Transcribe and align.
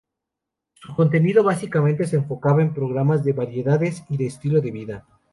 Su 0.73 0.95
contenido 0.95 1.43
básicamente 1.43 2.05
se 2.07 2.15
enfocaba 2.15 2.63
en 2.63 2.73
programas 2.73 3.23
de 3.23 3.33
variedades 3.33 4.03
y 4.09 4.17
de 4.17 4.25
estilo 4.25 4.59
de 4.59 4.71
vida. 4.71 5.05